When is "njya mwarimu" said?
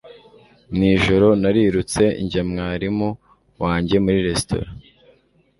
2.23-3.09